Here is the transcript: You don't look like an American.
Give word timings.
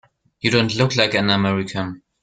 You 0.39 0.49
don't 0.49 0.73
look 0.75 0.95
like 0.95 1.13
an 1.13 1.29
American. 1.29 2.01